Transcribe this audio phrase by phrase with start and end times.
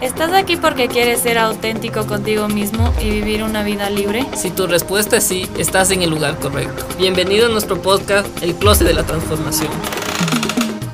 [0.00, 4.24] ¿Estás aquí porque quieres ser auténtico contigo mismo y vivir una vida libre?
[4.36, 6.86] Si tu respuesta es sí, estás en el lugar correcto.
[6.98, 9.72] Bienvenido a nuestro podcast El Closet de la Transformación.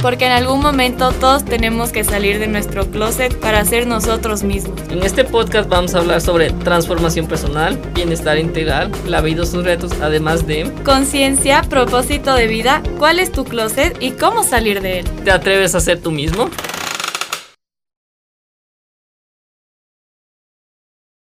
[0.01, 4.81] Porque en algún momento todos tenemos que salir de nuestro closet para ser nosotros mismos.
[4.89, 9.65] En este podcast vamos a hablar sobre transformación personal, bienestar integral, la vida y sus
[9.65, 15.01] retos, además de conciencia, propósito de vida, cuál es tu closet y cómo salir de
[15.01, 15.05] él.
[15.25, 16.49] ¿Te atreves a ser tú mismo?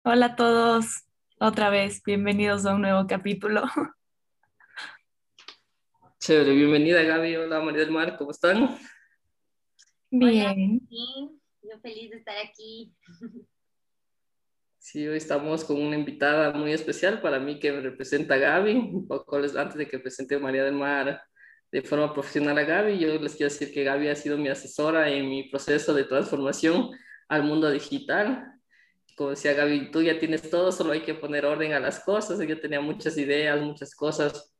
[0.08, 1.04] Hola a todos,
[1.40, 3.64] otra vez, bienvenidos a un nuevo capítulo.
[6.20, 8.78] Chévere, bienvenida Gaby, hola María del Mar, ¿cómo están?
[10.12, 10.80] Bien.
[10.90, 12.94] yo feliz de estar aquí.
[14.78, 18.74] Sí, hoy estamos con una invitada muy especial para mí que me representa a Gaby.
[18.76, 21.20] Un poco antes de que presente a María del Mar
[21.72, 25.10] de forma profesional a Gaby, yo les quiero decir que Gaby ha sido mi asesora
[25.10, 26.92] en mi proceso de transformación
[27.28, 28.55] al mundo digital
[29.16, 32.40] como decía Gaby, tú ya tienes todo, solo hay que poner orden a las cosas.
[32.46, 34.54] Yo tenía muchas ideas, muchas cosas,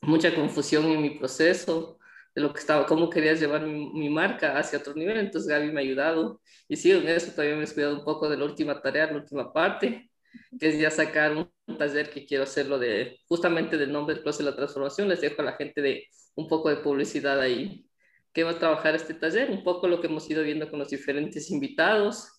[0.00, 1.98] mucha confusión en mi proceso
[2.34, 5.18] de lo que estaba, cómo querías llevar mi, marca hacia otro nivel.
[5.18, 8.28] Entonces Gaby me ha ayudado y sí, en eso todavía me he cuidado un poco
[8.28, 10.10] de la última tarea, la última parte,
[10.58, 14.44] que es ya sacar un taller que quiero hacerlo de justamente del nombre del proceso
[14.44, 15.08] de la transformación.
[15.08, 17.84] Les dejo a la gente de un poco de publicidad ahí.
[18.32, 19.50] ¿Qué va a trabajar este taller?
[19.50, 22.37] Un poco lo que hemos ido viendo con los diferentes invitados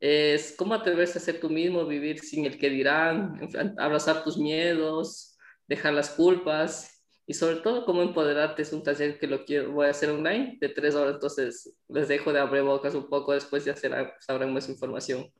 [0.00, 3.38] es cómo atreverse a ser tú mismo, vivir sin el que dirán,
[3.78, 8.62] abrazar tus miedos, dejar las culpas y sobre todo cómo empoderarte.
[8.62, 12.08] Es un taller que lo quiero, voy a hacer online de tres horas, entonces les
[12.08, 13.74] dejo de abrir bocas un poco, después ya
[14.20, 15.30] sabrán más información.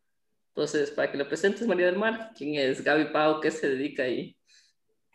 [0.55, 3.41] Entonces, para que le presentes, María del Mar, ¿quién es Gaby Pau?
[3.41, 4.37] ¿Qué se dedica ahí?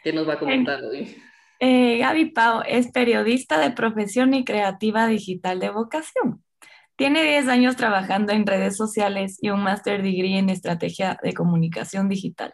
[0.03, 1.15] ¿Qué nos va a comentar hoy?
[1.59, 6.44] Eh, Gaby Pau es periodista de profesión y creativa digital de vocación.
[6.95, 12.07] Tiene 10 años trabajando en redes sociales y un master degree en estrategia de comunicación
[12.07, 12.53] digital.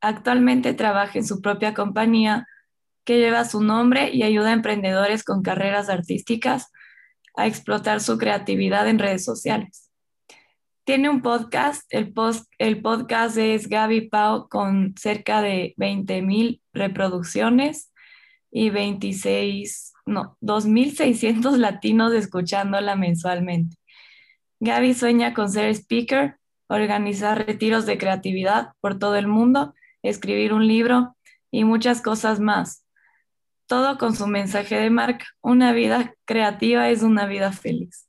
[0.00, 2.46] Actualmente trabaja en su propia compañía
[3.04, 6.72] que lleva su nombre y ayuda a emprendedores con carreras artísticas
[7.36, 9.90] a explotar su creatividad en redes sociales.
[10.84, 12.14] Tiene un podcast, el,
[12.58, 17.92] el podcast es Gaby Pau con cerca de 20 mil reproducciones
[18.50, 23.76] y 26 no, 2.600 latinos escuchándola mensualmente.
[24.60, 30.66] Gaby sueña con ser speaker, organizar retiros de creatividad por todo el mundo, escribir un
[30.66, 31.16] libro
[31.50, 32.84] y muchas cosas más.
[33.66, 35.26] Todo con su mensaje de marca.
[35.42, 38.08] Una vida creativa es una vida feliz.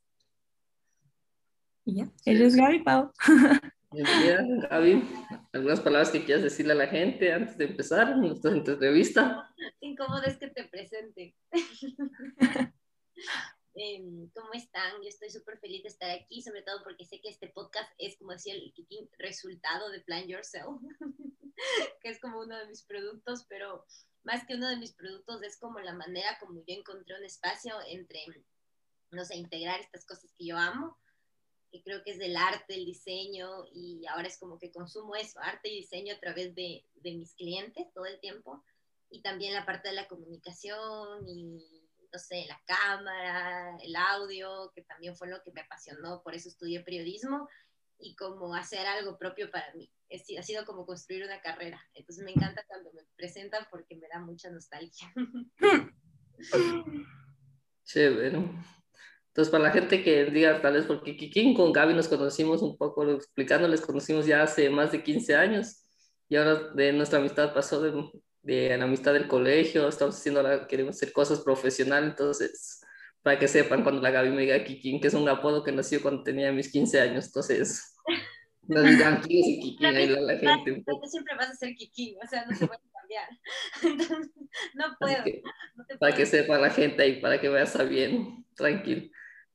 [1.84, 3.12] Y ya, ella es Gaby Pau.
[3.90, 5.02] Gaby.
[5.52, 9.48] ¿Algunas palabras que quieras decirle a la gente antes de empezar nuestra entrevista?
[9.80, 11.34] Incómodo es que te presente.
[13.80, 14.94] Em, ¿Cómo están?
[15.02, 18.18] Yo estoy súper feliz de estar aquí, sobre todo porque sé que este podcast es,
[18.18, 18.74] como decía el
[19.18, 20.80] resultado de Plan Yourself,
[22.02, 23.86] que es como uno de mis productos, pero
[24.24, 27.76] más que uno de mis productos es como la manera como yo encontré un espacio
[27.86, 28.24] entre,
[29.12, 30.98] no sé, integrar estas cosas que yo amo
[31.70, 35.38] que creo que es del arte, el diseño, y ahora es como que consumo eso,
[35.40, 38.62] arte y diseño a través de, de mis clientes todo el tiempo,
[39.10, 44.82] y también la parte de la comunicación y, no sé, la cámara, el audio, que
[44.82, 47.48] también fue lo que me apasionó, por eso estudié periodismo,
[47.98, 49.90] y como hacer algo propio para mí.
[50.08, 51.84] Es, ha sido como construir una carrera.
[51.94, 55.12] Entonces me encanta cuando me presentan porque me da mucha nostalgia.
[57.84, 58.42] Chévere.
[59.38, 62.76] Entonces, para la gente que diga tal vez, porque Kikín con Gaby nos conocimos un
[62.76, 65.84] poco, explicándoles, conocimos ya hace más de 15 años
[66.28, 68.10] y ahora de nuestra amistad pasó de,
[68.42, 72.80] de la amistad del colegio, estamos haciendo, ahora queremos hacer cosas profesionales, entonces,
[73.22, 76.02] para que sepan cuando la Gaby me diga Kikín, que es un apodo que nació
[76.02, 77.96] cuando tenía mis 15 años, entonces,
[78.62, 80.82] no digan quién es Kikín, ahí la, la gente.
[81.04, 83.28] Siempre vas a ser Kikín, o sea, no se puede cambiar.
[83.84, 84.30] Entonces,
[84.74, 85.22] no puedo.
[85.22, 85.42] Que,
[86.00, 89.08] para que sepa la gente ahí, para que veas bien, tranquilo.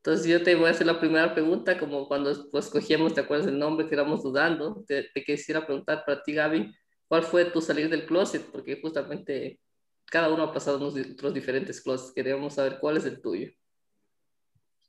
[0.06, 3.58] Entonces yo te voy a hacer la primera pregunta, como cuando pues, ¿te acuerdas del
[3.58, 4.84] nombre que éramos dudando?
[4.86, 6.76] Te, quisiera preguntar para ti, Gaby,
[7.08, 8.52] ¿cuál fue tu salir del closet?
[8.52, 9.62] Porque justamente
[10.08, 12.12] cada uno ha pasado unos otros diferentes closets.
[12.14, 13.50] Queríamos saber cuál es el tuyo.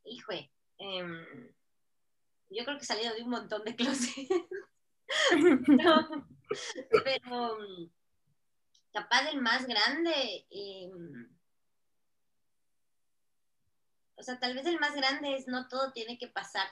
[0.05, 0.32] Hijo,
[0.78, 1.25] em,
[2.50, 4.28] yo creo que he salido de un montón de closets.
[7.05, 7.56] pero,
[8.93, 10.44] capaz el más grande...
[10.50, 10.90] Eh,
[14.16, 16.66] o sea, tal vez el más grande es no todo tiene que pasar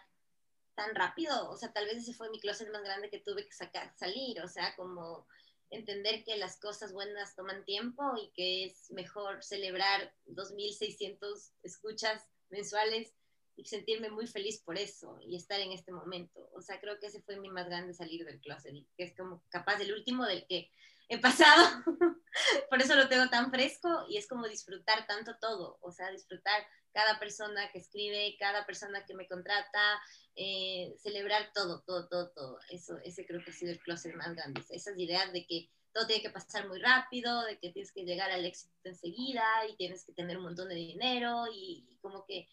[0.74, 3.52] tan rápido, o sea, tal vez ese fue mi closet más grande que tuve que
[3.52, 5.26] sacar, salir, o sea, como
[5.70, 13.12] entender que las cosas buenas toman tiempo y que es mejor celebrar 2.600 escuchas mensuales
[13.56, 16.48] y sentirme muy feliz por eso y estar en este momento.
[16.54, 19.42] O sea, creo que ese fue mi más grande salir del closet, que es como
[19.48, 20.70] capaz el último del que
[21.14, 21.82] he pasado.
[22.70, 26.66] por eso lo tengo tan fresco y es como disfrutar tanto todo, o sea, disfrutar
[26.92, 30.00] cada persona que escribe, cada persona que me contrata,
[30.36, 32.58] eh, celebrar todo, todo, todo, todo.
[32.70, 34.62] Eso, ese creo que ha sido el closet más grande.
[34.70, 38.30] Esas ideas de que todo tiene que pasar muy rápido, de que tienes que llegar
[38.30, 42.48] al éxito enseguida y tienes que tener un montón de dinero y, como que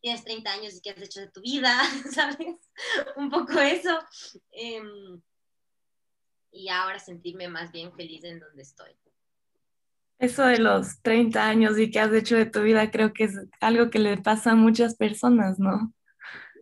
[0.00, 1.80] tienes 30 años y qué has hecho de tu vida,
[2.12, 2.56] ¿sabes?
[3.16, 3.98] un poco eso.
[4.52, 5.20] Em,
[6.54, 8.92] y ahora sentirme más bien feliz en donde estoy.
[10.18, 13.38] Eso de los 30 años y qué has hecho de tu vida creo que es
[13.60, 15.92] algo que le pasa a muchas personas, ¿no?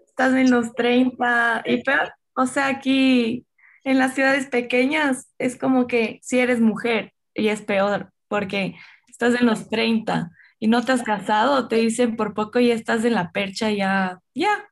[0.06, 3.46] Estás en los 30 y peor, o sea, aquí
[3.84, 8.74] en las ciudades pequeñas es como que si eres mujer y es peor, porque
[9.08, 13.04] estás en los 30 y no te has casado, te dicen por poco y estás
[13.04, 14.68] en la percha, ya, ya,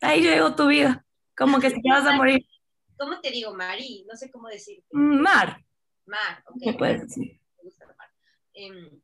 [0.00, 1.04] ahí llegó tu vida,
[1.36, 2.44] como que si te vas a morir.
[2.98, 4.04] ¿Cómo te digo, Mari?
[4.08, 4.86] No sé cómo decirte.
[4.90, 5.64] Mar.
[6.06, 6.56] Mar, ok.
[6.62, 7.40] ¿Qué puedes decir?
[7.56, 8.10] Me gusta mar.
[8.54, 9.02] Em,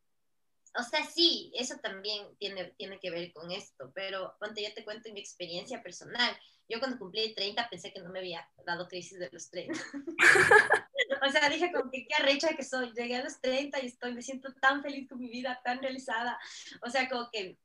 [0.79, 4.85] o sea, sí, eso también tiene, tiene que ver con esto, pero ponte, yo te
[4.85, 6.35] cuento mi experiencia personal.
[6.69, 9.79] Yo cuando cumplí 30 pensé que no me había dado crisis de los 30.
[11.23, 12.93] o sea, dije como que qué arrecha que soy.
[12.93, 16.39] Llegué a los 30 y estoy, me siento tan feliz con mi vida, tan realizada.
[16.87, 17.59] O sea, como que,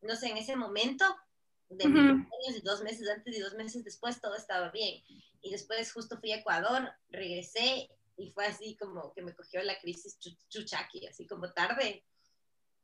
[0.00, 1.04] no sé, en ese momento
[1.70, 5.02] de mis años, dos meses antes y dos meses después, todo estaba bien.
[5.42, 9.78] Y después justo fui a Ecuador, regresé y fue así como que me cogió la
[9.80, 10.18] crisis
[10.48, 12.04] chuchaki, así como tarde,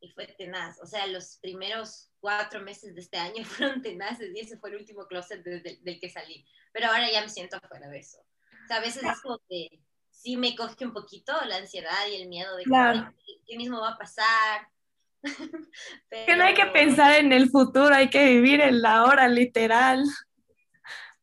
[0.00, 0.80] y fue tenaz.
[0.80, 4.76] O sea, los primeros cuatro meses de este año fueron tenaces y ese fue el
[4.76, 6.44] último closet desde, del que salí.
[6.72, 8.18] Pero ahora ya me siento afuera de eso.
[8.18, 9.80] O sea, a veces es como que
[10.10, 12.64] sí me coge un poquito la ansiedad y el miedo de
[13.46, 14.68] qué, mismo va a pasar.
[16.26, 20.05] Que no hay que pensar en el futuro, hay que vivir en la hora, literal.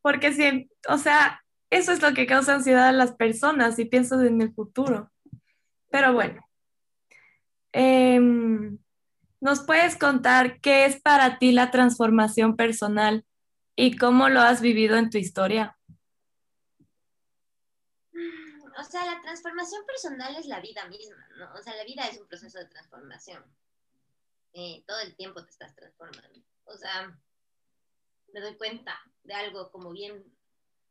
[0.02, 4.22] Porque si, o sea, eso es lo que causa ansiedad a las personas si piensas
[4.24, 5.12] en el futuro.
[5.90, 6.46] Pero bueno,
[7.74, 8.78] Em,
[9.42, 13.26] ¿Nos puedes contar qué es para ti la transformación personal
[13.76, 15.78] y cómo lo has vivido en tu historia?
[18.80, 21.54] O sea, la transformación personal es la vida misma, ¿no?
[21.56, 23.44] O sea, la vida es un proceso de transformación.
[24.54, 26.40] Eh, todo el tiempo te estás transformando.
[26.66, 27.20] O sea,
[28.34, 30.24] me doy cuenta de algo como bien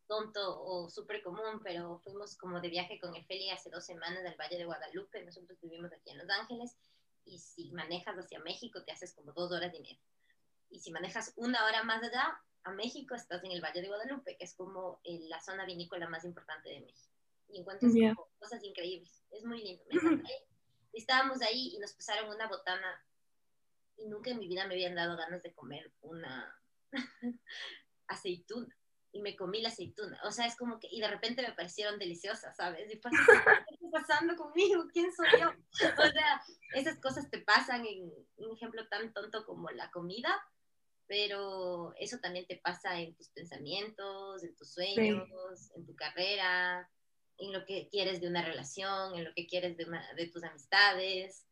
[0.07, 4.37] tonto o súper común, pero fuimos como de viaje con Efeli hace dos semanas al
[4.37, 6.77] Valle de Guadalupe, nosotros vivimos aquí en Los Ángeles,
[7.25, 10.01] y si manejas hacia México te haces como dos horas y media.
[10.71, 14.37] Y si manejas una hora más allá, a México estás en el Valle de Guadalupe,
[14.37, 17.13] que es como eh, la zona vinícola más importante de México.
[17.49, 17.93] Y encuentras
[18.39, 19.23] cosas increíbles.
[19.31, 19.95] Es muy lindo, me
[20.93, 23.03] estábamos ahí y nos pasaron una botana
[23.97, 26.55] y nunca en mi vida me habían dado ganas de comer una
[28.09, 28.75] aceituna
[29.13, 30.19] y me comí la aceituna.
[30.25, 32.91] O sea, es como que, y de repente me parecieron deliciosas, ¿sabes?
[32.93, 34.85] Y pues, ¿qué está pasando conmigo?
[34.93, 35.51] ¿Quién soy yo?
[35.51, 36.43] O sea,
[36.75, 40.43] esas cosas te pasan en un ejemplo tan tonto como la comida,
[41.07, 46.91] pero eso también te pasa en tus pensamientos, en tus sueños, en tu carrera,
[47.37, 49.87] en lo que quieres de una relación, en lo que quieres de,
[50.17, 51.45] de tus amistades,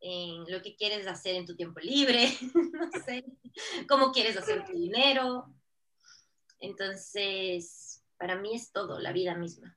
[0.00, 3.24] en lo que quieres hacer en tu tiempo libre, no sé,
[3.88, 5.52] cómo quieres hacer tu dinero.
[6.60, 9.76] Entonces, para mí es todo, la vida misma.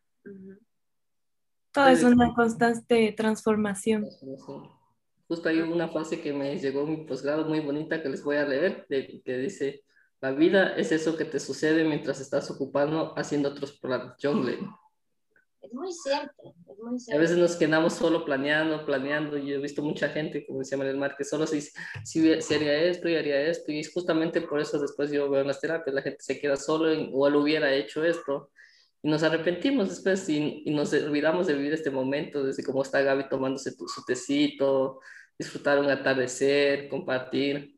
[1.72, 4.06] Todo es una constante transformación.
[5.28, 8.36] Justo hay una frase que me llegó en mi posgrado muy bonita que les voy
[8.36, 9.84] a leer, que dice,
[10.22, 14.13] la vida es eso que te sucede mientras estás ocupando haciendo otros planes.
[14.22, 14.81] John Lennon.
[15.62, 17.20] Es muy cierto, es muy cierto.
[17.20, 19.38] A veces nos quedamos solo planeando, planeando.
[19.38, 21.72] y he visto mucha gente, como decía María Mar, que solo se dice,
[22.03, 23.72] si, si, haría esto y haría esto.
[23.72, 26.56] Y es justamente por eso después yo veo en las terapias, la gente se queda
[26.56, 28.50] solo en, o él hubiera hecho esto.
[29.03, 33.01] Y nos arrepentimos después y, y, nos olvidamos de vivir este momento, desde cómo está
[33.01, 35.00] Gaby tomándose su tecito,
[35.38, 37.77] disfrutar un atardecer, compartir.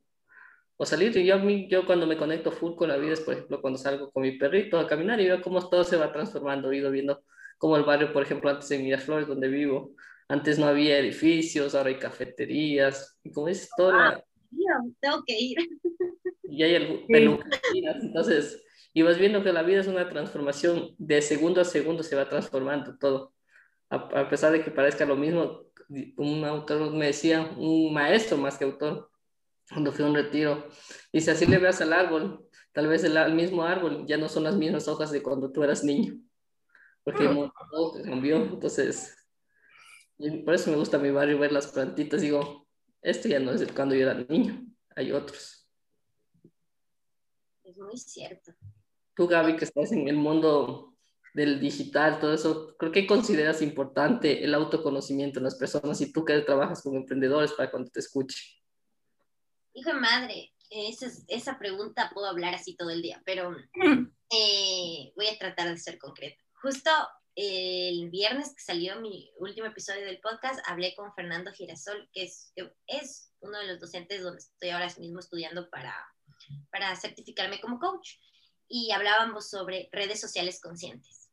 [0.78, 1.38] O salir, y yo,
[1.70, 4.38] yo cuando me conecto full con la vida es, por ejemplo, cuando salgo con mi
[4.38, 7.24] perrito a caminar y veo cómo todo se va transformando, he ido viendo
[7.58, 9.96] como el barrio, por ejemplo, antes en Miraflores, donde vivo.
[10.28, 13.18] Antes no había edificios, ahora hay cafeterías.
[13.24, 14.24] Y como dices, toda ah,
[15.00, 15.58] tengo que ir.
[16.44, 18.04] Y hay peluquerías.
[18.04, 22.16] Entonces, y vas viendo que la vida es una transformación, de segundo a segundo se
[22.16, 23.34] va transformando todo.
[23.90, 25.68] A, pesar de que parezca lo mismo,
[26.18, 29.10] un autor me decía, un maestro más que autor,
[29.70, 30.68] cuando fui a un retiro,
[31.12, 34.44] dice, así le veas al árbol, tal vez el, el mismo árbol ya no son
[34.44, 36.18] las mismas hojas de cuando tú eras niño
[37.04, 37.26] porque
[37.72, 39.16] todo cambió, entonces,
[40.46, 42.68] por eso me gusta mi barrio ver las plantitas, digo,
[43.02, 45.68] esto ya no es el cuando yo era niño, hay otros.
[47.64, 48.54] Es muy cierto.
[49.16, 50.96] Tú, Gaby, que estás en el mundo
[51.34, 56.24] del digital, todo eso, creo que consideras importante el autoconocimiento en las personas y tú
[56.24, 58.62] que trabajas con emprendedores para cuando te escuche.
[59.74, 63.56] Hijo de madre, esa, esa pregunta puedo hablar así todo el día, pero
[64.30, 66.43] eh, voy a tratar de ser concreta.
[66.64, 66.90] Justo
[67.36, 72.54] el viernes que salió mi último episodio del podcast, hablé con Fernando Girasol, que es,
[72.88, 75.94] es uno de los docentes donde estoy ahora mismo estudiando para,
[76.72, 78.12] para certificarme como coach.
[78.70, 81.30] Y hablábamos sobre redes sociales conscientes.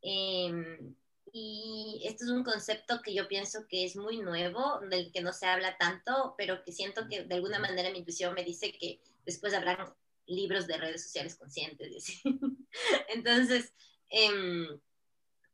[0.00, 0.94] Em,
[1.34, 5.34] y esto es un concepto que yo pienso que es muy nuevo, del que no
[5.34, 9.02] se habla tanto, pero que siento que de alguna manera mi intuición me dice que
[9.26, 9.94] después habrán
[10.24, 12.22] libros de redes sociales conscientes.
[13.10, 13.74] Entonces,
[14.10, 14.80] eh,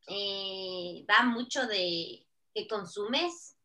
[0.08, 3.56] eh, va mucho de qué consumes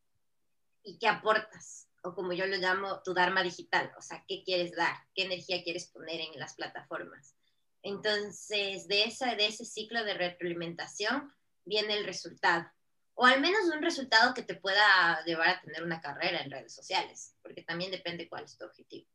[0.83, 4.75] y qué aportas, o como yo lo llamo, tu Dharma digital, o sea, qué quieres
[4.75, 7.35] dar, qué energía quieres poner en las plataformas.
[7.83, 11.33] Entonces, de, esa, de ese ciclo de retroalimentación
[11.65, 12.69] viene el resultado,
[13.13, 16.73] o al menos un resultado que te pueda llevar a tener una carrera en redes
[16.73, 19.07] sociales, porque también depende cuál es tu objetivo.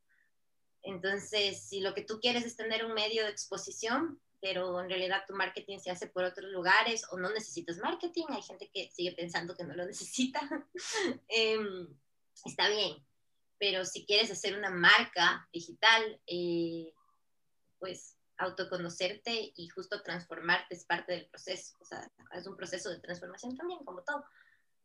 [0.83, 5.25] Entonces, si lo que tú quieres es tener un medio de exposición, pero en realidad
[5.27, 9.13] tu marketing se hace por otros lugares o no necesitas marketing, hay gente que sigue
[9.13, 10.41] pensando que no lo necesita,
[11.29, 11.89] em,
[12.45, 13.05] está bien,
[13.59, 16.93] pero si quieres hacer una marca digital, eh,
[17.79, 23.01] pues autoconocerte y justo transformarte es parte del proceso, o sea, es un proceso de
[23.01, 24.25] transformación también, como todo.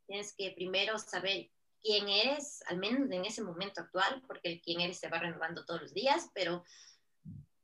[0.07, 1.49] Tienes que primero saber
[1.81, 5.65] quién eres, al menos en ese momento actual, porque el quién eres se va renovando
[5.65, 6.63] todos los días, pero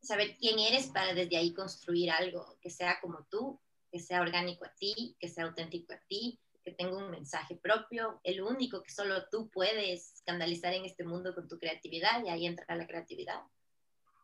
[0.02, 3.60] saber quién eres para desde ahí construir algo que sea como tú,
[3.92, 8.20] que sea orgánico a ti, que sea auténtico a ti, que tenga un mensaje propio,
[8.24, 12.46] el único que solo tú puedes canalizar en este mundo con tu creatividad, y ahí
[12.46, 13.42] entra la creatividad,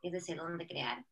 [0.02, 1.06] es decir, dónde crear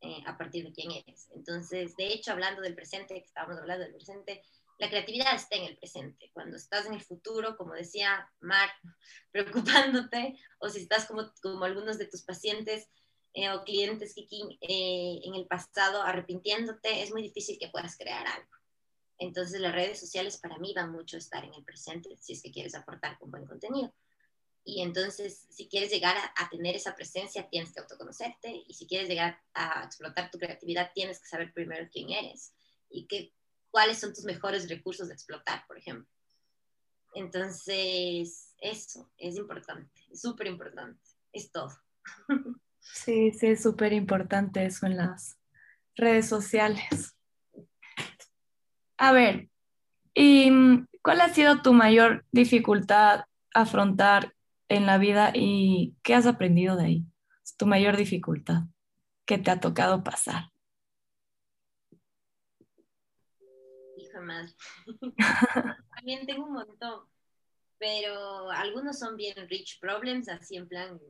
[0.00, 1.28] eh, a partir de quién eres.
[1.34, 4.42] Entonces, de hecho, hablando del presente, que estábamos hablando del presente,
[4.78, 6.30] la creatividad está en el presente.
[6.32, 8.68] Cuando estás en el futuro, como decía Mar,
[9.32, 12.88] preocupándote, o si estás como, como algunos de tus pacientes,
[13.36, 14.22] eh, o clientes que
[14.62, 18.48] eh, en el pasado arrepintiéndote, es muy difícil que puedas crear algo.
[19.18, 22.40] Entonces las redes sociales para mí van mucho a estar en el presente si es
[22.40, 23.92] que quieres aportar con buen contenido.
[24.64, 29.06] Y entonces si quieres llegar a, tener esa presencia tienes que autoconocerte y si quieres
[29.06, 32.54] llegar a explotar tu creatividad tienes que saber primero quién eres
[32.88, 33.34] y qué,
[33.70, 36.10] cuáles son tus mejores recursos de explotar, por ejemplo.
[37.12, 41.70] Entonces eso es importante, súper importante, es todo.
[42.92, 45.38] Sí, sí, es súper importante eso en las
[45.96, 47.16] redes sociales.
[48.98, 49.48] A ver,
[50.14, 50.50] ¿y
[51.02, 53.24] cuál ha sido tu mayor dificultad
[53.54, 54.34] afrontar
[54.68, 57.06] en la vida y qué has aprendido de ahí?
[57.58, 58.62] Tu mayor dificultad
[59.24, 60.50] que te ha tocado pasar.
[63.96, 64.52] Hijo madre.
[65.94, 67.04] También tengo un montón,
[67.78, 71.00] pero algunos son bien rich problems, así en plan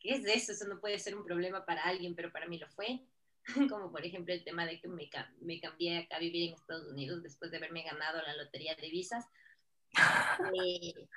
[0.00, 0.52] ¿qué es eso?
[0.52, 3.00] Eso no puede ser un problema para alguien, pero para mí lo fue.
[3.70, 5.08] Como por ejemplo el tema de que me,
[5.40, 8.90] me cambié acá a vivir en Estados Unidos después de haberme ganado la lotería de
[8.90, 9.24] visas.
[10.54, 11.08] Eh,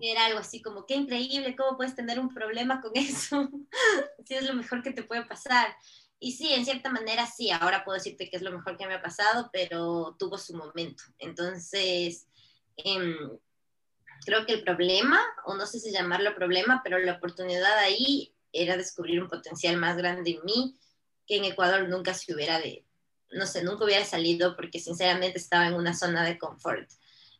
[0.00, 3.50] era algo así como, qué increíble, ¿cómo puedes tener un problema con eso?
[4.24, 5.74] si es lo mejor que te puede pasar.
[6.18, 8.94] Y sí, en cierta manera sí, ahora puedo decirte que es lo mejor que me
[8.94, 11.02] ha pasado, pero tuvo su momento.
[11.18, 12.28] Entonces,
[12.76, 13.16] eh,
[14.24, 18.76] creo que el problema, o no sé si llamarlo problema, pero la oportunidad ahí era
[18.76, 20.76] descubrir un potencial más grande en mí
[21.26, 22.84] que en Ecuador nunca se hubiera de,
[23.30, 26.90] no sé, nunca hubiera salido porque sinceramente estaba en una zona de confort.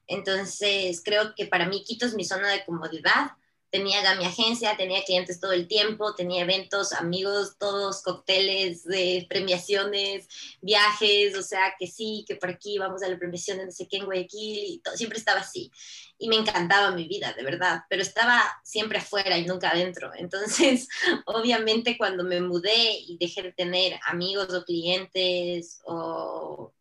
[0.06, 3.32] Entonces, creo que para mí Quito es mi zona de comodidad
[3.70, 9.26] tenía ya mi agencia, tenía clientes todo el tiempo, tenía eventos, amigos, todos cócteles, de
[9.28, 10.28] premiaciones,
[10.60, 13.86] viajes, o sea, que sí, que por aquí vamos a la premiación de no sé
[13.88, 15.70] qué en Guayaquil, y siempre estaba así.
[16.18, 20.10] Y me encantaba mi vida, de verdad, pero estaba siempre afuera y nunca adentro.
[20.18, 20.88] Entonces,
[21.26, 26.72] obviamente cuando me mudé y dejé de tener amigos o clientes o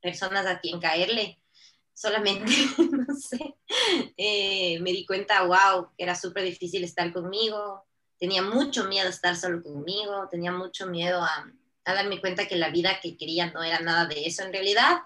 [0.00, 1.38] personas a quien caerle,
[1.98, 3.56] solamente, no sé,
[4.16, 7.84] eh, me di cuenta, wow, que era súper difícil estar conmigo,
[8.18, 11.52] tenía mucho miedo a estar solo conmigo, tenía mucho miedo a,
[11.84, 14.98] a darme cuenta que la vida que quería no era nada de eso en realidad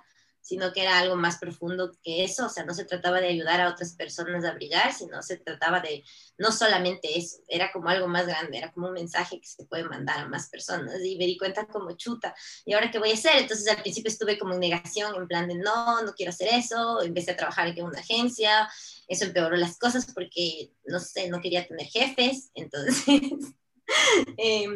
[0.42, 3.60] sino que era algo más profundo que eso, o sea, no se trataba de ayudar
[3.60, 6.04] a otras personas a brillar, sino se trataba de
[6.36, 9.84] no solamente eso, era como algo más grande, era como un mensaje que se puede
[9.84, 11.02] mandar a más personas.
[11.04, 12.34] Y me di cuenta como chuta,
[12.64, 13.38] ¿y ahora qué voy a hacer?
[13.38, 17.00] Entonces al principio estuve como en negación, en plan de no, no quiero hacer eso,
[17.02, 18.68] empecé a trabajar en una agencia,
[19.06, 23.04] eso empeoró las cosas porque, no sé, no quería tener jefes, entonces...
[24.38, 24.66] eh,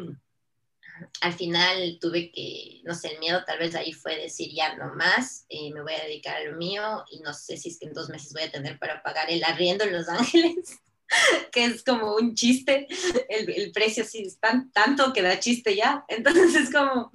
[1.21, 4.95] al final tuve que, no sé, el miedo tal vez ahí fue decir ya no
[4.95, 7.87] más, eh, me voy a dedicar a lo mío y no sé si es que
[7.87, 10.79] en dos meses voy a tener para pagar el arriendo en Los Ángeles,
[11.53, 12.87] que es como un chiste,
[13.29, 17.11] el, el precio sí es tan, tanto que da chiste ya, entonces es como,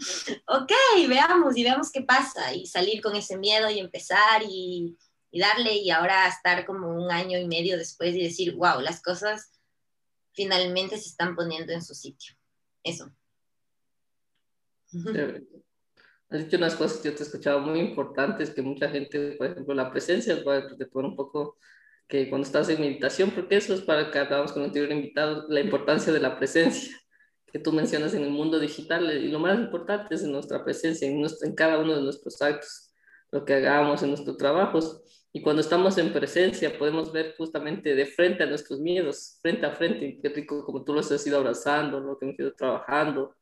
[0.47, 0.71] ok,
[1.07, 4.97] veamos y veamos qué pasa y salir con ese miedo y empezar y,
[5.31, 9.01] y darle y ahora estar como un año y medio después y decir, wow, las
[9.01, 9.51] cosas
[10.33, 12.35] finalmente se están poniendo en su sitio.
[12.83, 13.11] Eso.
[16.29, 19.47] Has dicho unas cosas que yo te he escuchado muy importantes, que mucha gente, por
[19.47, 20.41] ejemplo, la presencia,
[20.77, 21.57] te pone un poco
[22.07, 25.45] que cuando estás en meditación, porque eso es para que hablamos con el anterior invitado,
[25.49, 26.97] la importancia de la presencia
[27.51, 31.07] que tú mencionas en el mundo digital, y lo más importante es en nuestra presencia,
[31.07, 32.93] en, nuestro, en cada uno de nuestros actos,
[33.29, 35.01] lo que hagamos en nuestros trabajos.
[35.33, 39.71] Y cuando estamos en presencia, podemos ver justamente de frente a nuestros miedos, frente a
[39.71, 43.35] frente, y qué rico como tú los has ido abrazando, lo que hemos ido trabajando,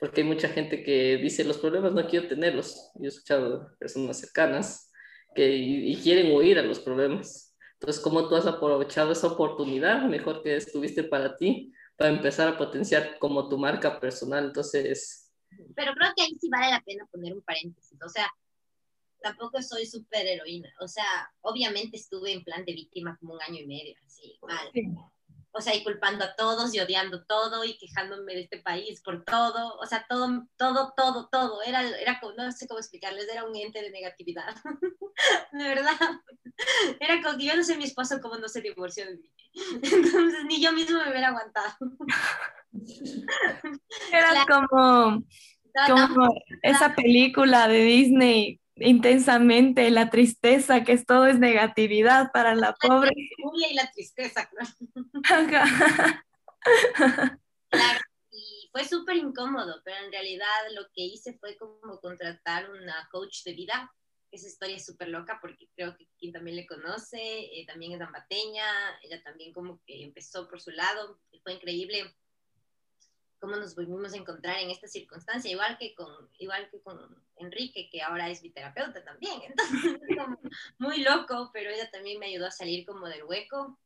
[0.00, 2.90] porque hay mucha gente que dice, los problemas no quiero tenerlos.
[2.94, 4.90] Yo he escuchado personas cercanas
[5.34, 7.54] que y, quieren huir a los problemas.
[7.74, 12.56] Entonces, ¿cómo tú has aprovechado esa oportunidad mejor que estuviste para ti, para empezar a
[12.56, 14.46] potenciar como tu marca personal?
[14.46, 15.30] Entonces...
[15.76, 17.98] Pero creo que ahí sí vale la pena poner un paréntesis.
[18.02, 18.32] O sea,
[19.20, 20.72] tampoco soy súper heroína.
[20.80, 24.70] O sea, obviamente estuve en plan de víctima como un año y medio, así, mal
[25.52, 29.24] o sea, y culpando a todos y odiando todo y quejándome de este país por
[29.24, 33.44] todo, o sea, todo, todo, todo, todo, era, era como, no sé cómo explicarles, era
[33.44, 34.54] un ente de negatividad,
[35.52, 35.96] de verdad,
[37.00, 39.30] era como que yo no sé mi esposo cómo no se divorció de mí,
[39.82, 41.74] entonces ni yo mismo me hubiera aguantado.
[44.12, 45.24] Era como,
[45.88, 52.74] como esa película de Disney intensamente la tristeza, que es todo es negatividad para la
[52.74, 53.10] pobre.
[53.16, 54.48] y la tristeza,
[57.70, 58.00] claro.
[58.32, 63.44] y fue súper incómodo, pero en realidad lo que hice fue como contratar una coach
[63.44, 63.92] de vida.
[64.30, 68.00] Esa historia es súper loca porque creo que quien también le conoce, eh, también es
[68.00, 68.64] ambateña,
[69.02, 72.14] ella también como que empezó por su lado, fue increíble
[73.40, 76.98] cómo nos volvimos a encontrar en esta circunstancia, igual que con, igual que con
[77.36, 79.40] Enrique, que ahora es mi terapeuta también.
[79.46, 80.38] Entonces, es como
[80.78, 83.78] muy loco, pero ella también me ayudó a salir como del hueco.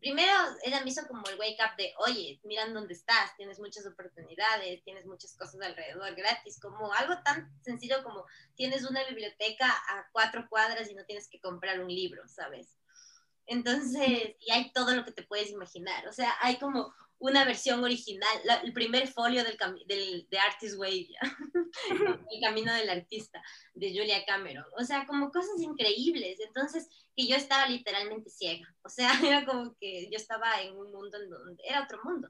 [0.00, 0.32] Primero,
[0.64, 4.82] ella me hizo como el wake up de, oye, miran dónde estás, tienes muchas oportunidades,
[4.82, 10.48] tienes muchas cosas alrededor gratis, como algo tan sencillo como tienes una biblioteca a cuatro
[10.48, 12.78] cuadras y no tienes que comprar un libro, ¿sabes?
[13.46, 16.06] Entonces, y hay todo lo que te puedes imaginar.
[16.08, 18.28] O sea, hay como una versión original,
[18.64, 19.56] el primer folio del,
[19.86, 21.14] del, de Artist Way,
[22.30, 23.40] El Camino del Artista,
[23.74, 24.64] de Julia Cameron.
[24.76, 26.40] O sea, como cosas increíbles.
[26.40, 28.66] Entonces, que yo estaba literalmente ciega.
[28.82, 32.28] O sea, era como que yo estaba en un mundo en donde era otro mundo.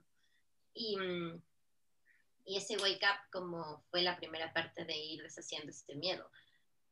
[0.75, 0.99] Y,
[2.45, 6.31] y ese wake up como fue la primera parte de ir deshaciendo este miedo.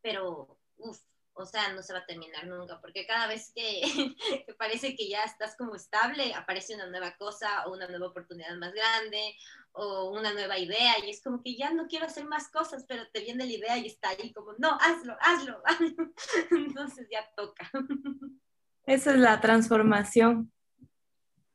[0.01, 1.03] Pero, uff,
[1.41, 4.15] o sea, no se va a terminar nunca, porque cada vez que,
[4.59, 8.73] parece que ya estás como estable, aparece una nueva cosa o una nueva oportunidad más
[8.73, 9.35] grande
[9.73, 13.05] o una nueva idea y es como que ya no quiero hacer más cosas, pero
[13.13, 15.63] te viene la idea y está ahí como, no, hazlo, hazlo.
[16.51, 17.71] Entonces ya toca.
[18.87, 20.53] Esa es la transformación.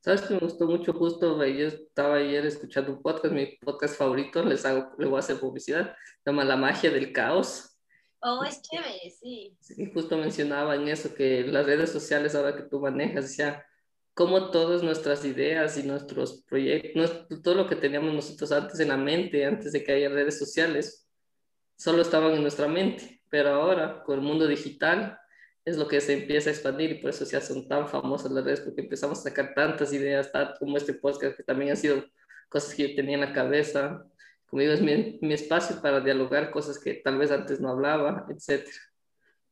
[0.00, 0.92] ¿Sabes que me gustó mucho?
[0.92, 5.18] Justo yo estaba ayer escuchando un podcast, mi podcast favorito, les hago, le voy a
[5.18, 7.75] hacer publicidad, se llama La magia del caos
[8.28, 9.56] Oh, es chévere, sí.
[9.60, 13.64] Sí, justo mencionaba en eso que las redes sociales ahora que tú manejas, sea,
[14.14, 18.96] como todas nuestras ideas y nuestros proyectos, todo lo que teníamos nosotros antes en la
[18.96, 21.06] mente, antes de que haya redes sociales,
[21.76, 25.20] solo estaban en nuestra mente, pero ahora con el mundo digital
[25.64, 28.44] es lo que se empieza a expandir y por eso ya son tan famosas las
[28.44, 32.04] redes, porque empezamos a sacar tantas ideas, como este podcast que también han sido
[32.48, 34.04] cosas que yo tenía en la cabeza,
[34.48, 38.26] como digo, es mi, mi, espacio para dialogar cosas que tal vez antes no hablaba,
[38.28, 38.68] etc.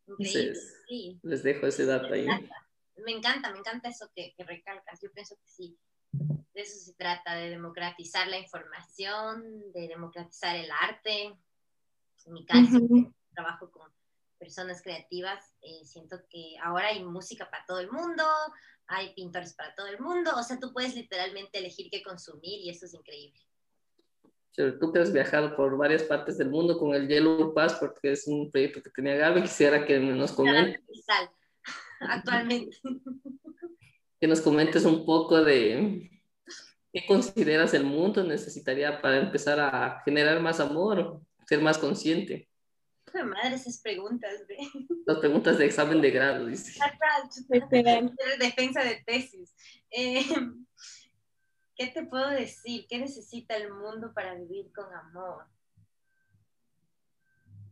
[0.07, 1.19] Entonces, sí.
[1.23, 2.27] les dejo ese dato ahí.
[2.97, 5.01] Me encanta, me encanta eso que, que, recalcas.
[5.03, 5.79] Yo pienso que sí,
[6.13, 11.37] de eso se trata, de democratizar la información, de democratizar el arte.
[12.27, 12.79] En mi caso,
[13.35, 13.93] trabajo con
[14.39, 18.25] personas creativas, eh, siento que ahora hay música para todo el mundo,
[18.87, 22.71] hay pintores para todo el mundo, o sea, tú puedes literalmente elegir qué consumir y
[22.71, 23.41] eso es increíble
[24.55, 28.27] tú que has viajado por varias partes del mundo con el Yellow Pass, porque es
[28.27, 30.81] un proyecto que tenía Gaby, quisiera que nos comentes.
[32.01, 32.77] Actualmente.
[34.21, 36.11] Que nos comentes un poco de
[36.93, 42.49] qué consideras el mundo necesitaría para empezar a generar más amor, ser más consciente.
[43.13, 44.57] Madre, esas preguntas de...
[45.07, 46.81] Las preguntas de examen de grado, dice.
[48.41, 49.55] Defensa de tesis.
[49.91, 50.25] Eh,
[51.77, 52.87] ¿Qué te puedo decir?
[52.89, 55.47] ¿Qué necesita el mundo para vivir con amor?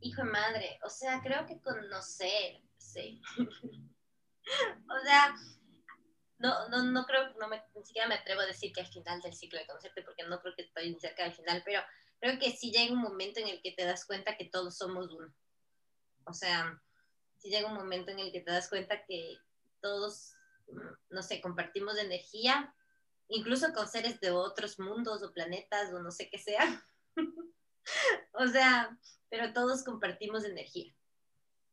[0.00, 3.22] Hijo de madre, o sea, creo que conocer, sí.
[3.38, 5.34] o sea,
[6.38, 9.20] no, no, no creo, no me, ni siquiera me atrevo a decir que al final
[9.20, 11.80] del ciclo de conocerte, porque no creo que estoy cerca del final, pero
[12.18, 15.12] creo que sí llega un momento en el que te das cuenta que todos somos
[15.12, 15.32] uno.
[16.24, 16.82] O sea,
[17.38, 19.36] sí llega un momento en el que te das cuenta que
[19.80, 20.34] todos,
[21.10, 22.74] no sé, compartimos energía,
[23.32, 26.84] incluso con seres de otros mundos o planetas o no sé qué sea.
[28.32, 28.96] o sea,
[29.28, 30.94] pero todos compartimos energía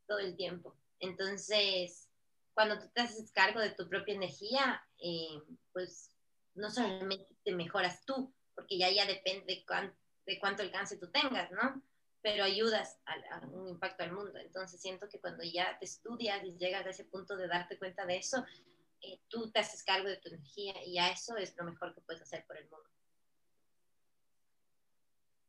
[0.07, 0.75] todo el tiempo.
[0.99, 2.09] Entonces,
[2.53, 5.41] cuando tú te haces cargo de tu propia energía, eh,
[5.71, 6.11] pues
[6.55, 9.91] no solamente te mejoras tú, porque ya ya depende de,
[10.25, 11.81] de cuánto alcance tú tengas, ¿no?
[12.21, 14.37] Pero ayudas a, un impacto al mundo.
[14.39, 18.05] Entonces siento que cuando ya te estudias y llegas a ese punto de darte cuenta
[18.05, 18.45] de eso,
[19.01, 22.01] eh, tú te haces cargo de tu energía y a eso es lo mejor que
[22.01, 22.89] puedes hacer por el mundo.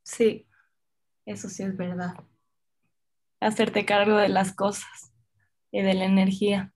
[0.02, 0.46] Sí,
[1.26, 2.14] eso sí es verdad.
[3.40, 5.12] Hacerte cargo de las cosas
[5.70, 6.72] y de la energía.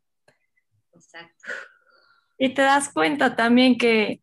[0.93, 1.45] Exacto.
[2.39, 4.23] Y te das cuenta también que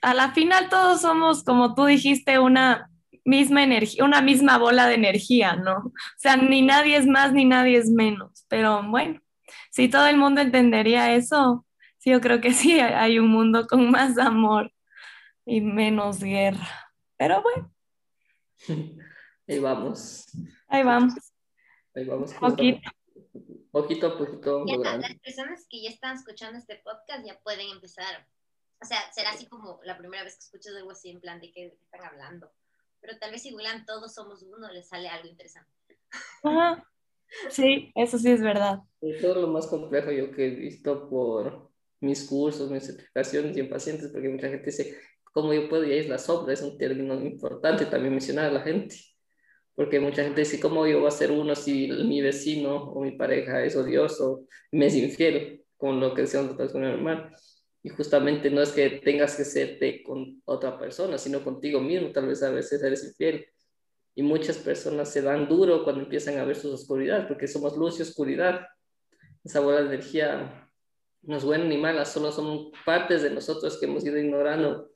[0.00, 2.90] a la final todos somos, como tú dijiste, una
[3.24, 5.76] misma energía, una misma bola de energía, ¿no?
[5.76, 8.44] O sea, ni nadie es más ni nadie es menos.
[8.48, 9.20] Pero bueno,
[9.70, 11.66] si todo el mundo entendería eso,
[11.98, 14.72] sí, yo creo que sí, hay un mundo con más amor
[15.44, 16.68] y menos guerra.
[17.16, 17.74] Pero bueno.
[19.48, 20.26] Ahí vamos.
[20.68, 21.14] Ahí vamos.
[21.94, 22.34] Ahí vamos.
[22.34, 22.90] Poquito.
[23.70, 24.64] Poquito a poquito.
[24.64, 28.26] las personas que ya están escuchando este podcast ya pueden empezar.
[28.80, 31.50] O sea, será así como la primera vez que escuchas algo así en plan de
[31.52, 32.50] qué están hablando.
[33.00, 35.72] Pero tal vez si googlean todos somos uno, les sale algo interesante.
[37.50, 38.80] Sí, eso sí es verdad.
[39.20, 41.67] Todo lo más complejo yo que he visto por
[42.00, 44.96] mis cursos, mis certificaciones y en pacientes, porque mucha gente dice,
[45.32, 45.84] ¿cómo yo puedo?
[45.84, 48.96] Y ahí es la sombra, es un término importante también mencionar a la gente
[49.78, 53.12] porque mucha gente dice, ¿cómo yo voy a ser uno si mi vecino o mi
[53.12, 57.30] pareja es odioso, me es infiel, con lo que decíamos con mi hermano?
[57.84, 62.26] Y justamente no es que tengas que serte con otra persona, sino contigo mismo, tal
[62.26, 63.46] vez a veces eres infiel.
[64.16, 68.00] Y muchas personas se dan duro cuando empiezan a ver sus oscuridades, porque somos luz
[68.00, 68.62] y oscuridad.
[69.44, 70.67] Esa bola de energía
[71.22, 74.90] no es buena ni mala, solo son partes de nosotros que hemos ido ignorando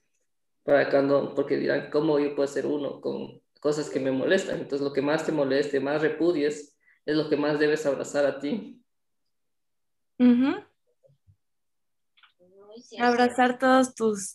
[0.64, 4.58] para cuando, porque dirán, ¿cómo yo puedo ser uno con cosas que me molestan.
[4.58, 8.40] Entonces, lo que más te moleste, más repudies, es lo que más debes abrazar a
[8.40, 8.84] ti.
[12.98, 14.34] Abrazar todas tus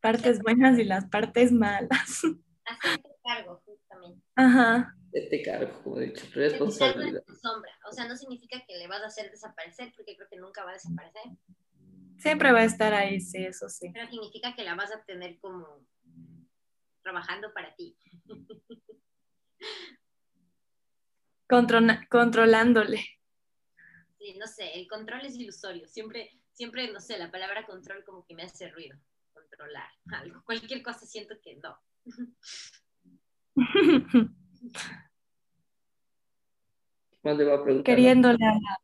[0.00, 2.22] partes buenas y las partes malas.
[2.66, 4.22] Hacerte cargo, justamente.
[4.36, 4.97] Ajá.
[5.08, 7.24] Hacerte cargo, como he dicho, responsabilidad.
[7.40, 7.72] Sombra.
[7.88, 10.70] O sea, no significa que le vas a hacer desaparecer, porque creo que nunca va
[10.70, 11.22] a desaparecer.
[12.18, 13.90] Siempre va a estar ahí, sí, eso sí.
[13.92, 15.86] Pero significa que la vas a tener como
[17.02, 17.96] trabajando para ti.
[22.10, 23.04] controlándole.
[24.18, 25.88] Sí, no sé, el control es ilusorio.
[25.88, 28.98] Siempre, siempre, no sé, la palabra control como que me hace ruido.
[29.32, 30.42] Controlar algo.
[30.44, 31.78] Cualquier cosa siento que no.
[37.10, 37.84] ¿Qué más le va a preguntar?
[37.84, 38.78] Queriéndole a la...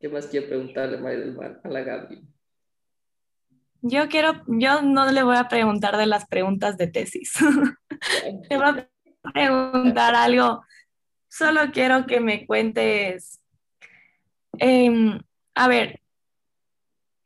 [0.00, 2.22] ¿Qué más quiere preguntarle a la Gaby?
[3.82, 7.34] Yo quiero, yo no le voy a preguntar de las preguntas de tesis.
[8.50, 8.88] le voy a
[9.32, 10.62] preguntar algo.
[11.28, 13.40] Solo quiero que me cuentes.
[14.58, 15.20] Em,
[15.54, 16.00] a ver,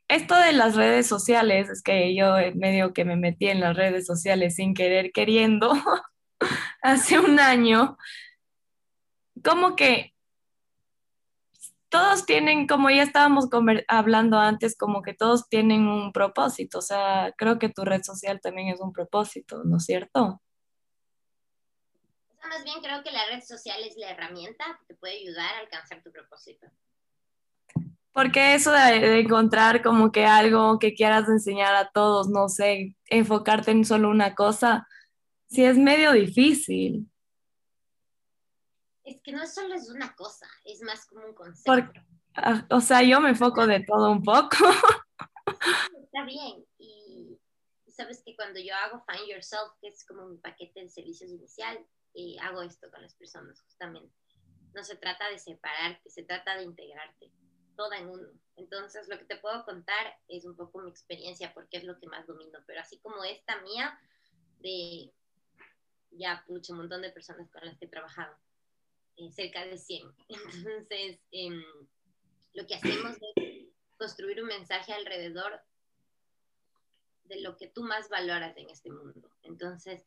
[0.07, 4.05] esto de las redes sociales, es que yo medio que me metí en las redes
[4.05, 5.71] sociales sin querer, queriendo,
[6.83, 7.97] hace un año,
[9.43, 10.13] como que
[11.89, 13.49] todos tienen, como ya estábamos
[13.87, 16.79] hablando antes, como que todos tienen un propósito.
[16.79, 20.41] O sea, creo que tu red social también es un propósito, ¿no es cierto?
[22.49, 25.59] Más bien creo que la red social es la herramienta que te puede ayudar a
[25.59, 26.67] alcanzar tu propósito.
[28.11, 33.71] Porque eso de, encontrar como que algo que quieras enseñar a todos, no sé, enfocarte
[33.71, 34.87] en solo una cosa,
[35.53, 37.07] sí es medio difícil.
[39.03, 42.01] Es que no solo es una cosa, es más como un concepto.
[42.35, 44.57] Ah, o sea, yo me enfoco de todo un poco.
[46.03, 46.65] Está bien.
[46.79, 47.37] Y,
[47.87, 51.77] sabes que cuando yo hago Find Yourself, que es como mi paquete de servicios inicial,
[52.15, 54.15] eh, hago esto con las personas justamente.
[54.73, 57.31] No se trata de separarte, se trata de integrarte,
[57.75, 58.29] toda en uno.
[58.55, 62.07] Entonces, lo que te puedo contar es un poco mi experiencia, porque es lo que
[62.07, 62.57] más domino.
[62.65, 63.99] Pero así como esta mía,
[64.59, 65.11] de
[66.17, 68.35] ya, pucha, un montón de personas con las que he trabajado
[69.17, 70.11] eh, cerca de 100.
[70.29, 71.63] Entonces, em,
[72.53, 75.61] lo que hacemos es construir un mensaje alrededor
[77.25, 79.31] de lo que tú más valoras en este mundo.
[79.43, 80.05] Entonces,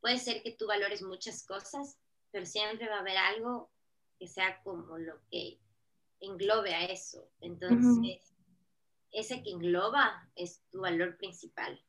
[0.00, 1.98] puede ser que tú valores muchas cosas,
[2.30, 3.70] pero siempre va a haber algo
[4.18, 5.58] que sea como lo que
[6.20, 7.30] englobe a eso.
[7.40, 8.34] Entonces,
[9.12, 11.80] ese que engloba es tu valor principal.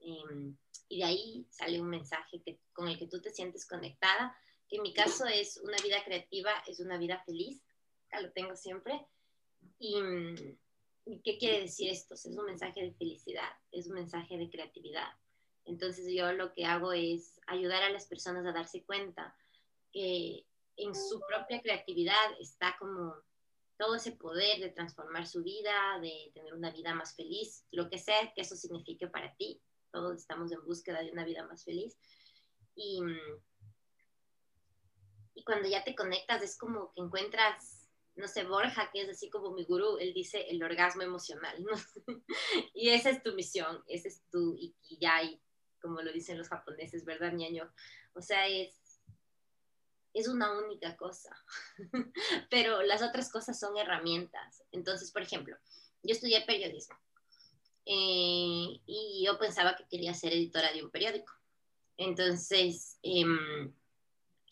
[0.00, 0.56] Em,
[0.88, 4.36] y de ahí sale un mensaje que, con el que tú te sientes conectada,
[4.68, 7.62] que en mi caso es una vida creativa, es una vida feliz,
[8.06, 9.06] acá lo tengo siempre.
[9.78, 9.96] Y,
[11.04, 12.14] ¿y ¿qué quiere decir esto?
[12.14, 15.08] Es un mensaje de felicidad, es un mensaje de creatividad.
[15.64, 19.36] Entonces yo lo que hago es ayudar a las personas a darse cuenta
[19.92, 20.46] que
[20.76, 23.14] en su propia creatividad está como
[23.76, 27.98] todo ese poder de transformar su vida, de tener una vida más feliz, lo que
[27.98, 29.60] sea que eso signifique para ti.
[29.90, 31.98] Todos estamos en búsqueda de una vida más feliz.
[32.74, 33.00] Y,
[35.34, 39.30] y cuando ya te conectas es como que encuentras, no sé, Borja, que es así
[39.30, 41.56] como mi gurú, él dice el orgasmo emocional,
[42.74, 45.40] y esa es tu misión, ese es tu ikigai,
[45.80, 47.72] como lo dicen los japoneses, ¿verdad, ñaño?
[48.14, 48.78] O sea, es
[50.14, 51.30] es una única cosa,
[52.50, 54.64] pero las otras cosas son herramientas.
[54.72, 55.56] Entonces, por ejemplo,
[56.02, 56.96] yo estudié periodismo
[57.90, 61.32] eh, y yo pensaba que quería ser editora de un periódico.
[61.96, 63.24] Entonces, eh,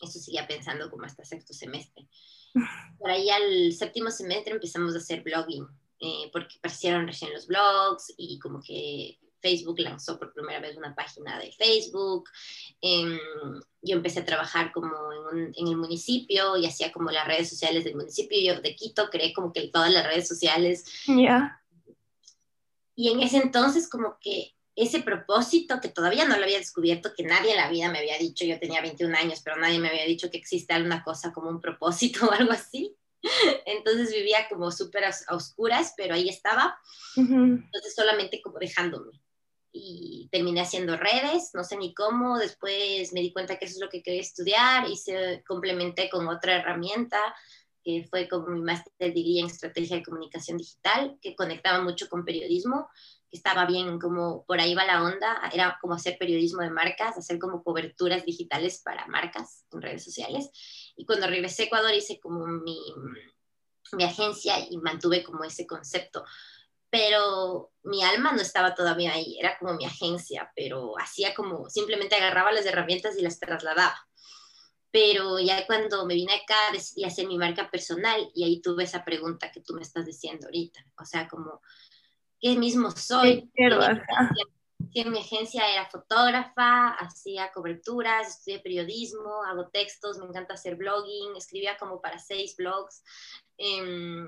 [0.01, 2.07] eso seguía pensando como hasta sexto semestre.
[2.99, 5.67] Por ahí al séptimo semestre empezamos a hacer blogging,
[5.99, 10.95] eh, porque aparecieron recién los blogs y como que Facebook lanzó por primera vez una
[10.95, 12.29] página de Facebook.
[12.81, 13.19] Em,
[13.83, 14.89] yo empecé a trabajar como
[15.31, 18.39] en, el municipio y hacía como las redes sociales del municipio.
[18.41, 20.85] Yo de Quito creé como que todas las redes sociales.
[21.05, 21.61] Ya.
[22.97, 27.23] Y en ese entonces como que ese propósito que todavía no lo había descubierto, que
[27.23, 30.05] nadie en la vida me había dicho, yo tenía 21 años, pero nadie me había
[30.05, 32.97] dicho que existe alguna cosa como un propósito o algo así.
[33.65, 36.77] Entonces vivía como súper a, oscuras, pero ahí estaba.
[37.15, 39.21] Entonces solamente como dejándome
[39.71, 43.81] y terminé haciendo redes, no sé ni cómo, después me di cuenta que eso es
[43.81, 47.19] lo que quería estudiar y se complementé con otra herramienta
[47.87, 52.25] que fue como mi máster degree en estrategia de comunicación digital, que conectaba mucho con
[52.25, 52.89] periodismo,
[53.31, 57.17] que estaba bien como por ahí va la onda, era como hacer periodismo de marcas,
[57.17, 60.49] hacer como coberturas digitales para marcas en redes sociales.
[60.97, 62.77] Y cuando regresé a Ecuador hice como mi,
[63.93, 66.25] mi agencia y mantuve como ese concepto
[66.89, 72.15] pero mi alma no estaba todavía ahí, era como mi agencia, pero hacía como, simplemente
[72.15, 74.06] agarraba las herramientas y las trasladaba.
[74.91, 79.03] Pero ya cuando me vine acá decidí hacer mi marca personal y ahí tuve esa
[79.03, 81.61] pregunta que tú me estás diciendo ahorita, o sea, como,
[82.39, 83.51] ¿qué mismo soy?
[84.93, 90.75] Sí, en mi agencia era fotógrafa, hacía coberturas, estudié periodismo, hago textos, me encanta hacer
[90.75, 93.03] blogging, escribía como para seis blogs.
[93.57, 94.27] Eh,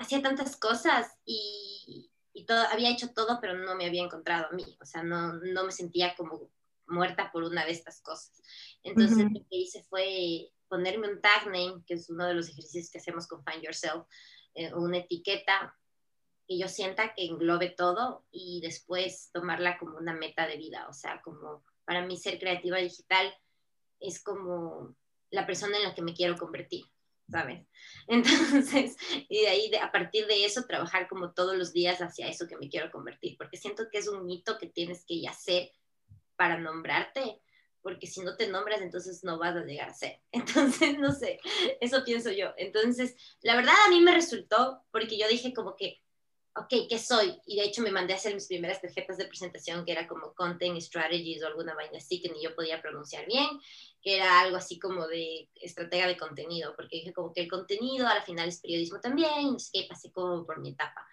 [0.00, 4.52] hacía tantas cosas y, y todo, había hecho todo, pero no me había encontrado a
[4.52, 6.50] mí, o sea, no, no me sentía como
[6.86, 8.42] muerta por una de estas cosas.
[8.82, 12.90] Entonces lo que hice fue ponerme un tag name, que es uno de los ejercicios
[12.90, 14.06] que hacemos con Find Yourself,
[14.54, 15.76] eh, una etiqueta
[16.46, 20.92] que yo sienta que englobe todo y después tomarla como una meta de vida, o
[20.92, 23.32] sea, como para mí ser creativa digital
[24.00, 24.96] es como
[25.30, 26.84] la persona en la que me quiero convertir.
[27.30, 27.66] ¿sabes?
[28.08, 28.96] Entonces,
[29.28, 32.56] y de ahí, a partir de eso, trabajar como todos los días hacia eso que
[32.56, 35.72] me quiero convertir, porque siento que es un mito que tienes que ya hacer
[36.36, 37.40] para nombrarte,
[37.82, 40.20] porque si no te nombras, entonces no vas a llegar a ser.
[40.32, 41.40] Entonces, no sé,
[41.80, 42.52] eso pienso yo.
[42.56, 46.00] Entonces, la verdad a mí me resultó, porque yo dije como que,
[46.56, 47.40] ok, ¿qué soy?
[47.46, 50.34] Y de hecho me mandé a hacer mis primeras tarjetas de presentación, que era como
[50.34, 53.48] Content Strategies o alguna vaina así que ni yo podía pronunciar bien,
[54.02, 58.06] que era algo así como de estratega de contenido, porque dije como que el contenido
[58.06, 61.06] al final es periodismo también, qué, pasé como por mi etapa.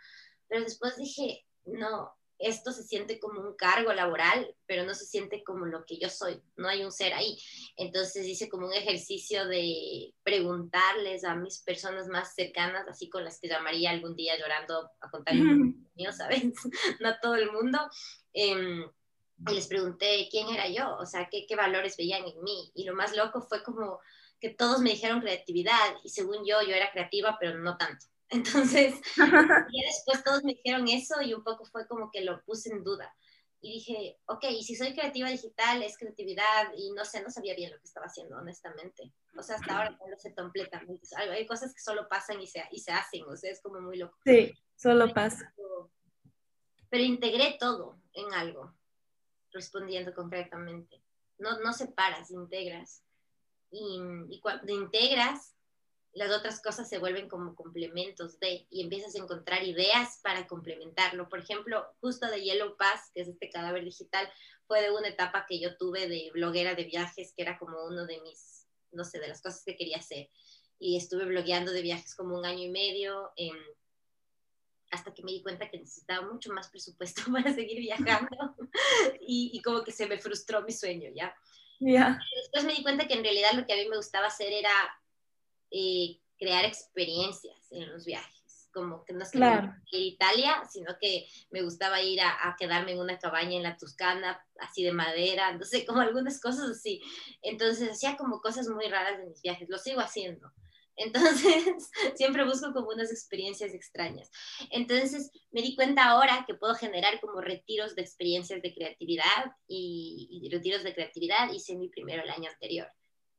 [0.47, 5.43] Pero después dije, no, esto se siente como un cargo laboral, pero no se siente
[5.43, 7.37] como lo que yo soy, no hay un ser ahí.
[7.75, 13.39] Entonces hice como un ejercicio de preguntarles a mis personas más cercanas, así con las
[13.39, 15.43] que llamaría algún día llorando a contarles
[15.95, 16.43] mío, ¿sabes?
[16.99, 17.79] no a todo el mundo.
[18.33, 18.87] Em,
[19.49, 22.71] y les pregunté quién era yo, o sea, qué, qué valores veían en mí.
[22.73, 23.99] Y lo más loco fue como
[24.39, 28.05] que todos me dijeron creatividad y según yo, yo era creativa, pero no tanto.
[28.29, 28.95] Entonces,
[29.71, 32.83] y después todos me dijeron eso y un poco fue como que lo puse en
[32.83, 33.13] duda.
[33.59, 37.55] Y dije, ok, y si soy creativa digital, es creatividad, y no sé, no sabía
[37.55, 39.11] bien lo que estaba haciendo, honestamente.
[39.35, 41.07] O sea, hasta ahora no lo sé completamente.
[41.15, 43.97] Hay cosas que solo pasan y se, y se hacen, o sea, es como muy
[43.97, 44.15] loco.
[44.23, 45.53] Sí, solo pasa.
[46.89, 48.75] Pero integré todo en algo,
[49.51, 51.01] respondiendo concretamente.
[51.39, 53.03] No, no separas, integras.
[53.71, 55.56] Y, y cuando integras,
[56.17, 61.29] las otras cosas se vuelven como complementos de, y empiezas a encontrar ideas para complementarlo.
[61.29, 64.27] Por ejemplo, justo de Yellow Pass, que es este cadáver digital,
[64.65, 68.07] fue de una etapa que yo tuve de bloguera de viajes, que era como uno
[68.07, 70.31] de mis, no sé, de las cosas que quería hacer.
[70.79, 73.55] Y estuve blogueando de viajes como un año y medio, em,
[74.89, 78.55] hasta que me di cuenta que necesitaba mucho más presupuesto para seguir viajando
[79.21, 81.35] y, y como que se me frustró mi sueño, ¿ya?
[81.79, 82.19] Ya.
[82.41, 84.71] Después me di cuenta que en realidad lo que a mí me gustaba hacer era
[85.71, 88.69] eh, crear experiencias en los viajes.
[88.73, 89.67] Como que no es que Claro.
[89.67, 93.55] me ir a Italia, sino que me gustaba ir a, a quedarme en una cabaña
[93.57, 97.01] en la Toscana, así de madera, no sé, como algunas cosas así.
[97.41, 100.51] Entonces hacía como cosas muy raras en mis viajes, lo sigo haciendo.
[100.99, 104.31] Entonces, siempre busco como unas experiencias extrañas.
[104.71, 110.27] Entonces, me di cuenta ahora que puedo generar como retiros de experiencias de creatividad y,
[110.43, 112.87] y retiros de creatividad hice mi primero el año anterior.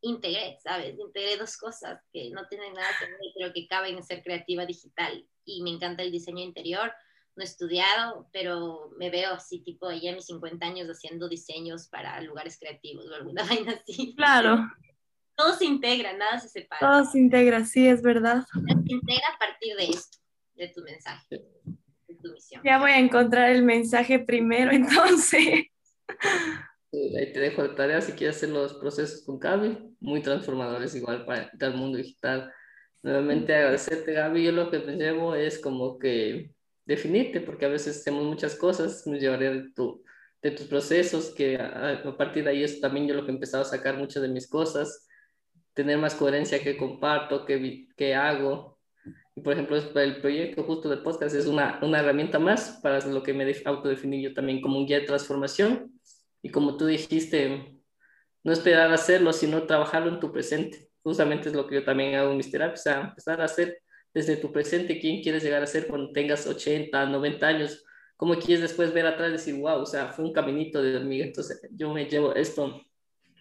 [0.00, 0.98] Integré, ¿sabes?
[0.98, 4.64] Integré dos cosas que no tienen nada que ver, pero que caben en ser creativa
[4.64, 5.26] digital.
[5.44, 6.92] Y me encanta el diseño interior.
[7.34, 11.88] No he estudiado, pero me veo así, tipo, ya a mis 50 años haciendo diseños
[11.88, 14.14] para lugares creativos o alguna vaina así.
[14.16, 14.58] Claro,
[15.36, 18.44] Todo se integra, nada se separa todo se integra, sí, es verdad.
[18.52, 20.18] se integra a partir de esto,
[20.54, 21.44] de tu mensaje,
[22.08, 22.60] de tu misión.
[22.64, 25.66] Ya voy a encontrar el mensaje primero, entonces.
[26.90, 31.26] Ahí te dejo de tarea si quieres hacer los procesos con Gaby, muy transformadores igual
[31.26, 32.50] para el mundo digital.
[33.02, 36.50] Nuevamente agradecerte Gaby, yo lo que te llevo es como que
[36.86, 40.02] definirte, porque a veces hacemos muchas cosas, me llevaré de, tu,
[40.40, 43.34] de tus procesos, que a, a partir de ahí es también yo lo que he
[43.34, 45.06] empezado a sacar muchas de mis cosas,
[45.74, 48.78] tener más coherencia que comparto, que, que hago.
[49.36, 53.22] Y por ejemplo, el proyecto justo de podcast es una, una herramienta más para lo
[53.22, 55.97] que me def- autodefiní yo también como un guía de transformación.
[56.48, 57.78] Y como tú dijiste,
[58.42, 60.88] no esperar a hacerlo, sino trabajarlo en tu presente.
[61.02, 63.82] Justamente es lo que yo también hago en mis terapias, o sea, empezar a hacer
[64.14, 67.84] desde tu presente quién quieres llegar a ser cuando tengas 80, 90 años,
[68.16, 71.26] cómo quieres después ver atrás y decir, wow, o sea, fue un caminito de hormiga.
[71.26, 72.80] Entonces, yo me llevo esto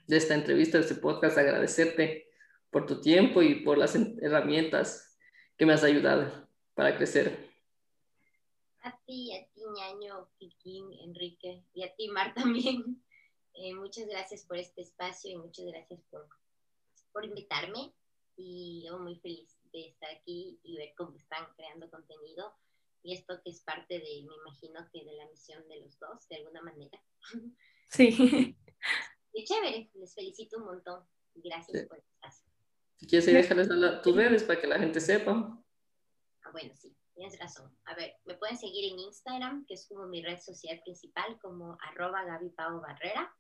[0.06, 2.28] de esta entrevista, de este podcast, agradecerte
[2.70, 5.17] por tu tiempo y por las herramientas
[5.58, 7.48] que me has ayudado para crecer.
[8.82, 12.34] A ti, a ti, ñaño, Kikín, Enrique, y a ti, Mar,
[12.75, 13.03] también.
[13.53, 16.27] Eh, muchas gracias por este espacio y muchas gracias por,
[17.12, 17.93] por invitarme.
[18.36, 22.53] Y yo muy feliz de estar aquí y ver cómo están creando contenido.
[23.03, 26.27] Y esto que es parte de, me imagino que de la misión de los dos,
[26.30, 27.01] de alguna manera.
[27.89, 28.56] Sí.
[29.34, 31.03] Y chévere, les felicito un montón.
[31.36, 31.86] Gracias Sí.
[31.88, 32.45] por el espacio.
[32.97, 35.63] Si quieres, ahí déjales a la- tus redes para que la gente sepa.
[36.41, 37.75] Ah, bueno, sí, tienes razón.
[37.86, 41.75] A ver, me pueden seguir en Instagram, que es como mi red social principal, como
[41.82, 43.36] arroba Gaby Pau Barrera.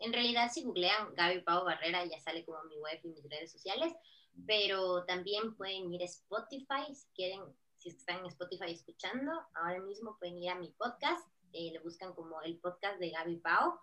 [0.00, 3.50] En realidad, si googlean Gaby Pau Barrera, ya sale como mi web y mis redes
[3.50, 3.94] sociales,
[4.46, 7.40] pero también pueden ir a Spotify, si quieren,
[7.78, 12.12] si están en Spotify escuchando, ahora mismo pueden ir a mi podcast, eh, le buscan
[12.12, 13.80] como el podcast de Gaby Pau.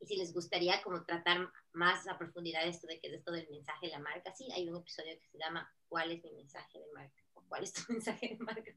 [0.00, 3.48] Y si les gustaría como tratar más a profundidad esto de que es esto del
[3.50, 6.78] mensaje de la marca, sí, hay un episodio que se llama ¿Cuál es mi mensaje
[6.78, 7.22] de marca?
[7.34, 8.72] o ¿Cuál es tu mensaje de marca?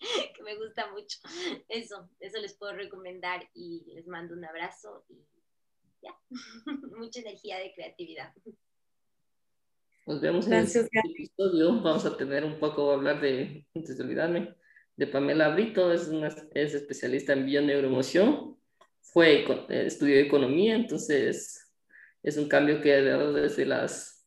[0.36, 1.18] que me gusta mucho.
[1.68, 5.24] Eso, eso les puedo recomendar y les mando un abrazo y
[6.02, 6.16] ya,
[6.96, 8.32] mucha energía de creatividad.
[10.06, 11.80] Nos vemos Gracias, en el episodio.
[11.80, 14.56] Vamos a tener un poco, hablar de, antes de olvidarme,
[14.96, 18.58] de Pamela Brito, es, una, es especialista en bioneuroemoción,
[19.00, 21.71] fue, eh, estudió economía, entonces
[22.22, 24.26] es un cambio que ha dado desde las,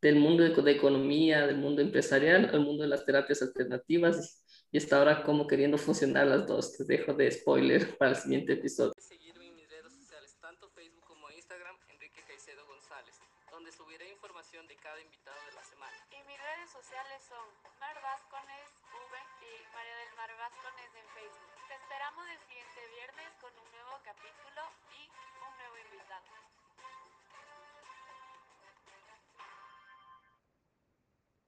[0.00, 4.78] del mundo de, de economía, del mundo empresarial, al mundo de las terapias alternativas y
[4.78, 6.74] está ahora como queriendo funcionar las dos.
[6.74, 8.92] Te dejo de spoiler para el siguiente episodio.
[8.98, 13.14] Seguirme en mis redes sociales, tanto Facebook como Instagram, Enrique Caicedo González,
[13.52, 15.94] donde subiré información de cada invitado de la semana.
[16.10, 17.46] Y mis redes sociales son
[17.78, 19.14] Mar Vascones V
[19.46, 21.50] y María del Mar Vascones en Facebook.
[21.70, 26.53] Te esperamos el siguiente viernes con un nuevo capítulo y un nuevo invitado.